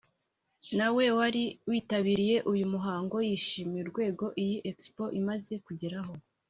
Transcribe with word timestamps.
nawe 0.77 1.05
wari 1.17 1.43
witabiriye 1.69 2.37
uyu 2.51 2.65
muhango 2.73 3.15
yishimiye 3.27 3.81
urwego 3.83 4.25
iyi 4.43 4.57
expo 4.71 5.03
imaze 5.19 5.53
kugeraho 5.65 6.13